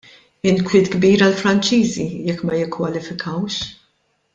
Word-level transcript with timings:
Inkwiet 0.51 0.89
kbir 0.93 1.25
għall-Franċiżi 1.27 2.07
jekk 2.31 2.43
ma 2.49 2.59
jikkwalifikawx. 2.65 3.65